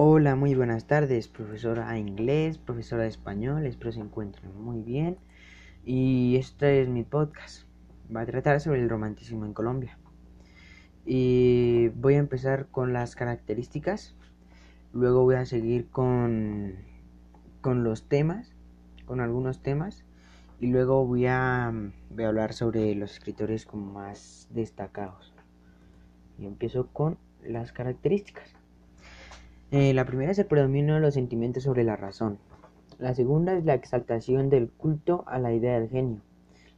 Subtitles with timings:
[0.00, 5.18] Hola, muy buenas tardes, profesora de inglés, profesora de español, espero se encuentren muy bien.
[5.84, 7.66] Y este es mi podcast.
[8.14, 9.98] Va a tratar sobre el romanticismo en Colombia.
[11.04, 14.14] Y voy a empezar con las características.
[14.92, 16.76] Luego voy a seguir con,
[17.60, 18.54] con los temas,
[19.04, 20.04] con algunos temas.
[20.60, 21.72] Y luego voy a,
[22.10, 25.34] voy a hablar sobre los escritores como más destacados.
[26.38, 28.54] Y empiezo con las características.
[29.70, 32.38] Eh, la primera es el predominio de los sentimientos sobre la razón.
[32.98, 36.22] La segunda es la exaltación del culto a la idea del genio.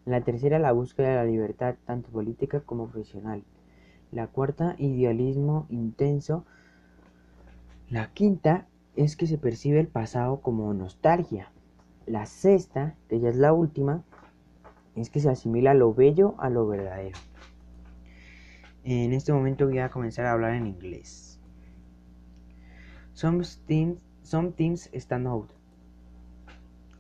[0.05, 3.45] La tercera, la búsqueda de la libertad, tanto política como profesional.
[4.11, 6.45] La cuarta, idealismo intenso.
[7.89, 11.53] La quinta es que se percibe el pasado como nostalgia.
[12.07, 14.03] La sexta, que ya es la última,
[14.97, 17.19] es que se asimila lo bello a lo verdadero.
[18.83, 21.40] En este momento voy a comenzar a hablar en inglés.
[23.15, 25.49] Some things, some things stand out.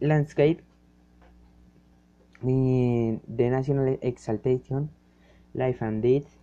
[0.00, 0.62] Landscape,
[2.42, 4.90] the, the national exaltation,
[5.54, 6.36] life and death.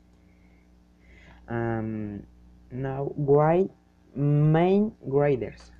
[1.47, 2.23] Um,
[2.71, 3.69] now, why
[4.15, 5.71] main graders?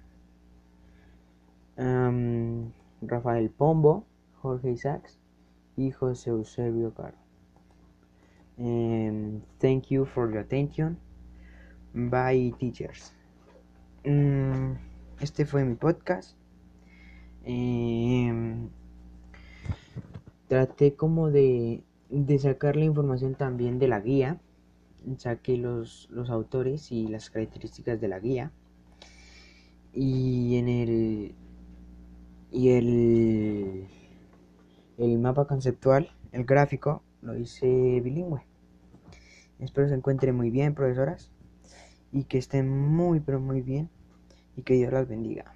[1.77, 4.05] Um, Rafael Pombo,
[4.41, 5.17] Jorge Isaacs
[5.75, 7.13] y José Eusebio Caro.
[8.59, 10.97] Um, thank you for your attention.
[11.93, 13.11] Bye, teachers.
[14.07, 14.77] Mm,
[15.19, 16.37] este fue mi podcast.
[17.43, 18.69] Em,
[20.47, 24.39] traté como de, de, sacar la información también de la guía.
[25.17, 28.51] Saqué los, los autores y las características de la guía.
[29.93, 31.35] Y en el.
[32.49, 33.87] Y el.
[34.97, 38.45] El mapa conceptual, el gráfico, lo hice bilingüe.
[39.59, 41.29] Espero se encuentren muy bien, profesoras.
[42.13, 43.89] Y que estén muy, pero muy bien
[44.57, 45.53] y que Dios las bendiga.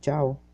[0.00, 0.45] Chao.